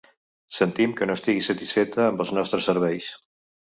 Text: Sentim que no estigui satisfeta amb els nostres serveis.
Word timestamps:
Sentim 0.59 0.95
que 1.01 1.09
no 1.11 1.19
estigui 1.21 1.45
satisfeta 1.51 2.03
amb 2.09 2.27
els 2.27 2.37
nostres 2.43 2.73
serveis. 2.75 3.17